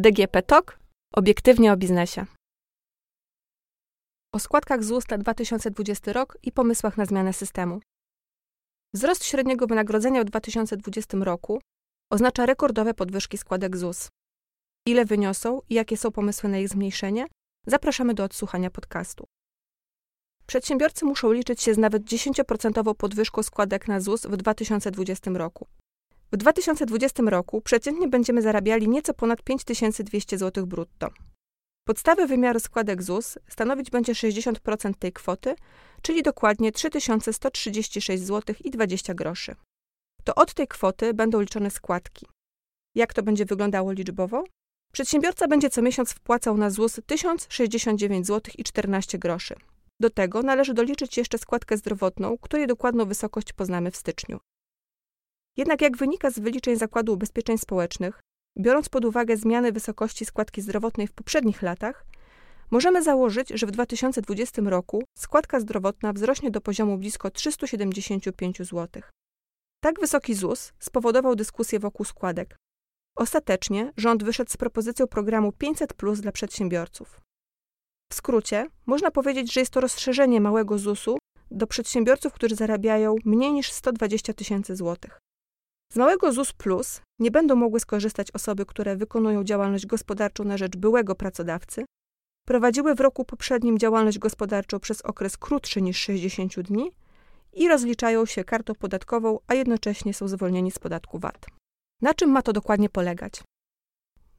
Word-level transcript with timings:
DGP 0.00 0.42
TOK 0.42 0.78
obiektywnie 1.14 1.72
o 1.72 1.76
biznesie. 1.76 2.26
O 4.34 4.38
składkach 4.38 4.84
ZUS 4.84 5.08
na 5.08 5.18
2020 5.18 6.12
rok 6.12 6.38
i 6.42 6.52
pomysłach 6.52 6.96
na 6.96 7.04
zmianę 7.04 7.32
systemu. 7.32 7.80
Wzrost 8.94 9.24
średniego 9.24 9.66
wynagrodzenia 9.66 10.22
w 10.22 10.24
2020 10.24 11.16
roku 11.18 11.60
oznacza 12.12 12.46
rekordowe 12.46 12.94
podwyżki 12.94 13.38
składek 13.38 13.76
ZUS. 13.76 14.08
Ile 14.86 15.04
wyniosą 15.04 15.60
i 15.68 15.74
jakie 15.74 15.96
są 15.96 16.10
pomysły 16.10 16.50
na 16.50 16.58
ich 16.58 16.68
zmniejszenie? 16.68 17.26
Zapraszamy 17.66 18.14
do 18.14 18.24
odsłuchania 18.24 18.70
podcastu. 18.70 19.26
Przedsiębiorcy 20.46 21.04
muszą 21.04 21.32
liczyć 21.32 21.62
się 21.62 21.74
z 21.74 21.78
nawet 21.78 22.02
10% 22.02 22.94
podwyżką 22.94 23.42
składek 23.42 23.88
na 23.88 24.00
ZUS 24.00 24.26
w 24.26 24.36
2020 24.36 25.30
roku. 25.30 25.66
W 26.32 26.36
2020 26.36 27.22
roku 27.26 27.60
przeciętnie 27.60 28.08
będziemy 28.08 28.42
zarabiali 28.42 28.88
nieco 28.88 29.14
ponad 29.14 29.42
5200 29.42 30.38
zł 30.38 30.66
brutto. 30.66 31.08
Podstawę 31.84 32.26
wymiaru 32.26 32.60
składek 32.60 33.02
ZUS 33.02 33.38
stanowić 33.48 33.90
będzie 33.90 34.12
60% 34.12 34.94
tej 34.98 35.12
kwoty, 35.12 35.54
czyli 36.02 36.22
dokładnie 36.22 36.72
3136 36.72 38.22
zł 38.22 38.54
i 38.64 38.70
20 38.70 39.14
groszy. 39.14 39.54
To 40.24 40.34
od 40.34 40.54
tej 40.54 40.68
kwoty 40.68 41.14
będą 41.14 41.40
liczone 41.40 41.70
składki. 41.70 42.26
Jak 42.94 43.14
to 43.14 43.22
będzie 43.22 43.44
wyglądało 43.44 43.92
liczbowo? 43.92 44.44
Przedsiębiorca 44.92 45.48
będzie 45.48 45.70
co 45.70 45.82
miesiąc 45.82 46.12
wpłacał 46.12 46.56
na 46.56 46.70
ZUS 46.70 47.00
1069 47.06 48.26
zł 48.26 48.54
i 48.58 48.64
14 48.64 49.18
groszy. 49.18 49.54
Do 50.00 50.10
tego 50.10 50.42
należy 50.42 50.74
doliczyć 50.74 51.16
jeszcze 51.16 51.38
składkę 51.38 51.76
zdrowotną, 51.76 52.38
której 52.38 52.66
dokładną 52.66 53.04
wysokość 53.04 53.52
poznamy 53.52 53.90
w 53.90 53.96
styczniu. 53.96 54.40
Jednak 55.56 55.82
jak 55.82 55.96
wynika 55.96 56.30
z 56.30 56.38
wyliczeń 56.38 56.76
Zakładu 56.76 57.12
Ubezpieczeń 57.12 57.58
Społecznych, 57.58 58.20
biorąc 58.58 58.88
pod 58.88 59.04
uwagę 59.04 59.36
zmiany 59.36 59.72
wysokości 59.72 60.24
składki 60.24 60.62
zdrowotnej 60.62 61.06
w 61.06 61.12
poprzednich 61.12 61.62
latach, 61.62 62.06
możemy 62.70 63.02
założyć, 63.02 63.48
że 63.48 63.66
w 63.66 63.70
2020 63.70 64.62
roku 64.62 65.02
składka 65.18 65.60
zdrowotna 65.60 66.12
wzrośnie 66.12 66.50
do 66.50 66.60
poziomu 66.60 66.98
blisko 66.98 67.30
375 67.30 68.58
zł. 68.58 69.02
Tak 69.82 70.00
wysoki 70.00 70.34
ZUS 70.34 70.72
spowodował 70.78 71.36
dyskusję 71.36 71.78
wokół 71.78 72.06
składek. 72.06 72.56
Ostatecznie 73.16 73.92
rząd 73.96 74.24
wyszedł 74.24 74.50
z 74.50 74.56
propozycją 74.56 75.06
programu 75.06 75.52
500 75.52 75.94
Plus 75.94 76.20
dla 76.20 76.32
przedsiębiorców. 76.32 77.20
W 78.12 78.14
skrócie, 78.14 78.66
można 78.86 79.10
powiedzieć, 79.10 79.52
że 79.52 79.60
jest 79.60 79.72
to 79.72 79.80
rozszerzenie 79.80 80.40
małego 80.40 80.78
ZUS-u 80.78 81.18
do 81.50 81.66
przedsiębiorców, 81.66 82.32
którzy 82.32 82.54
zarabiają 82.54 83.16
mniej 83.24 83.52
niż 83.52 83.72
120 83.72 84.32
tysięcy 84.32 84.76
złotych. 84.76 85.18
Z 85.92 85.96
małego 85.96 86.32
ZUS 86.32 86.52
Plus 86.52 87.00
nie 87.18 87.30
będą 87.30 87.56
mogły 87.56 87.80
skorzystać 87.80 88.30
osoby, 88.30 88.66
które 88.66 88.96
wykonują 88.96 89.44
działalność 89.44 89.86
gospodarczą 89.86 90.44
na 90.44 90.56
rzecz 90.56 90.76
byłego 90.76 91.14
pracodawcy, 91.14 91.84
prowadziły 92.46 92.94
w 92.94 93.00
roku 93.00 93.24
poprzednim 93.24 93.78
działalność 93.78 94.18
gospodarczą 94.18 94.80
przez 94.80 95.02
okres 95.02 95.36
krótszy 95.36 95.82
niż 95.82 95.98
60 95.98 96.60
dni 96.60 96.90
i 97.52 97.68
rozliczają 97.68 98.26
się 98.26 98.44
kartą 98.44 98.74
podatkową, 98.74 99.38
a 99.46 99.54
jednocześnie 99.54 100.14
są 100.14 100.28
zwolnieni 100.28 100.70
z 100.70 100.78
podatku 100.78 101.18
VAT. 101.18 101.46
Na 102.02 102.14
czym 102.14 102.30
ma 102.30 102.42
to 102.42 102.52
dokładnie 102.52 102.88
polegać? 102.88 103.42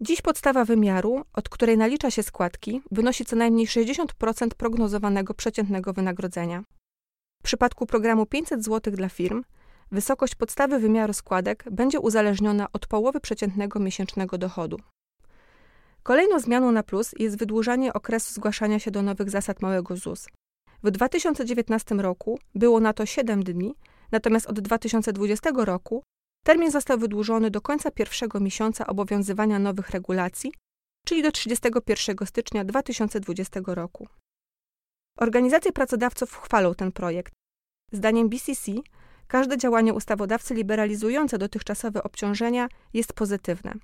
Dziś 0.00 0.22
podstawa 0.22 0.64
wymiaru, 0.64 1.24
od 1.32 1.48
której 1.48 1.78
nalicza 1.78 2.10
się 2.10 2.22
składki, 2.22 2.82
wynosi 2.90 3.24
co 3.24 3.36
najmniej 3.36 3.66
60% 3.66 4.48
prognozowanego 4.48 5.34
przeciętnego 5.34 5.92
wynagrodzenia. 5.92 6.62
W 7.40 7.42
przypadku 7.42 7.86
programu 7.86 8.26
500 8.26 8.64
zł 8.64 8.94
dla 8.96 9.08
firm 9.08 9.42
wysokość 9.92 10.34
podstawy 10.34 10.78
wymiaru 10.78 11.12
składek 11.12 11.64
będzie 11.70 12.00
uzależniona 12.00 12.66
od 12.72 12.86
połowy 12.86 13.20
przeciętnego 13.20 13.80
miesięcznego 13.80 14.38
dochodu. 14.38 14.76
Kolejną 16.02 16.40
zmianą 16.40 16.72
na 16.72 16.82
plus 16.82 17.14
jest 17.18 17.38
wydłużanie 17.38 17.92
okresu 17.92 18.34
zgłaszania 18.34 18.78
się 18.78 18.90
do 18.90 19.02
nowych 19.02 19.30
zasad 19.30 19.62
małego 19.62 19.96
ZUS. 19.96 20.26
W 20.82 20.90
2019 20.90 21.94
roku 21.94 22.38
było 22.54 22.80
na 22.80 22.92
to 22.92 23.06
7 23.06 23.44
dni, 23.44 23.74
natomiast 24.12 24.46
od 24.46 24.60
2020 24.60 25.50
roku 25.56 26.02
termin 26.44 26.70
został 26.70 26.98
wydłużony 26.98 27.50
do 27.50 27.60
końca 27.60 27.90
pierwszego 27.90 28.40
miesiąca 28.40 28.86
obowiązywania 28.86 29.58
nowych 29.58 29.90
regulacji, 29.90 30.52
czyli 31.06 31.22
do 31.22 31.32
31 31.32 32.26
stycznia 32.26 32.64
2020 32.64 33.60
roku. 33.66 34.08
Organizacje 35.18 35.72
pracodawców 35.72 36.36
chwalą 36.36 36.74
ten 36.74 36.92
projekt. 36.92 37.32
Zdaniem 37.92 38.28
BCC 38.28 38.72
Każde 39.30 39.58
działanie 39.58 39.94
ustawodawcy 39.94 40.54
liberalizujące 40.54 41.38
dotychczasowe 41.38 42.02
obciążenia 42.02 42.68
jest 42.94 43.12
pozytywne. 43.12 43.74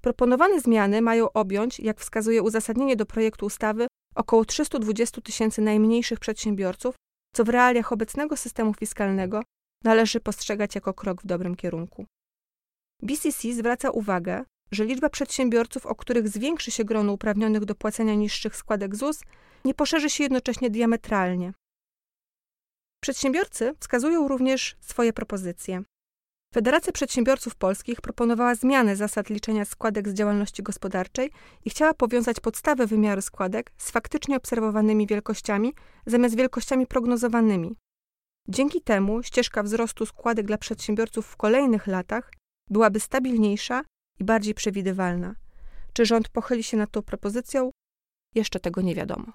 Proponowane 0.00 0.60
zmiany 0.60 1.02
mają 1.02 1.32
objąć, 1.32 1.80
jak 1.80 2.00
wskazuje 2.00 2.42
uzasadnienie 2.42 2.96
do 2.96 3.06
projektu 3.06 3.46
ustawy, 3.46 3.86
około 4.14 4.44
320 4.44 5.20
tysięcy 5.20 5.62
najmniejszych 5.62 6.18
przedsiębiorców, 6.18 6.94
co 7.34 7.44
w 7.44 7.48
realiach 7.48 7.92
obecnego 7.92 8.36
systemu 8.36 8.74
fiskalnego 8.74 9.42
należy 9.84 10.20
postrzegać 10.20 10.74
jako 10.74 10.94
krok 10.94 11.22
w 11.22 11.26
dobrym 11.26 11.54
kierunku. 11.56 12.06
BCC 13.02 13.52
zwraca 13.52 13.90
uwagę, 13.90 14.44
że 14.72 14.84
liczba 14.84 15.08
przedsiębiorców, 15.08 15.86
o 15.86 15.94
których 15.94 16.28
zwiększy 16.28 16.70
się 16.70 16.84
grono 16.84 17.12
uprawnionych 17.12 17.64
do 17.64 17.74
płacenia 17.74 18.14
niższych 18.14 18.56
składek 18.56 18.96
ZUS, 18.96 19.20
nie 19.64 19.74
poszerzy 19.74 20.10
się 20.10 20.24
jednocześnie 20.24 20.70
diametralnie, 20.70 21.52
Przedsiębiorcy 23.04 23.74
wskazują 23.80 24.28
również 24.28 24.76
swoje 24.80 25.12
propozycje. 25.12 25.82
Federacja 26.54 26.92
Przedsiębiorców 26.92 27.54
Polskich 27.54 28.00
proponowała 28.00 28.54
zmianę 28.54 28.96
zasad 28.96 29.30
liczenia 29.30 29.64
składek 29.64 30.08
z 30.08 30.14
działalności 30.14 30.62
gospodarczej 30.62 31.30
i 31.64 31.70
chciała 31.70 31.94
powiązać 31.94 32.40
podstawę 32.40 32.86
wymiaru 32.86 33.22
składek 33.22 33.72
z 33.76 33.90
faktycznie 33.90 34.36
obserwowanymi 34.36 35.06
wielkościami 35.06 35.74
zamiast 36.06 36.36
wielkościami 36.36 36.86
prognozowanymi. 36.86 37.76
Dzięki 38.48 38.80
temu 38.80 39.22
ścieżka 39.22 39.62
wzrostu 39.62 40.06
składek 40.06 40.46
dla 40.46 40.58
przedsiębiorców 40.58 41.26
w 41.26 41.36
kolejnych 41.36 41.86
latach 41.86 42.32
byłaby 42.70 43.00
stabilniejsza 43.00 43.82
i 44.20 44.24
bardziej 44.24 44.54
przewidywalna. 44.54 45.34
Czy 45.92 46.06
rząd 46.06 46.28
pochyli 46.28 46.62
się 46.62 46.76
nad 46.76 46.90
tą 46.90 47.02
propozycją? 47.02 47.70
Jeszcze 48.34 48.60
tego 48.60 48.80
nie 48.80 48.94
wiadomo. 48.94 49.32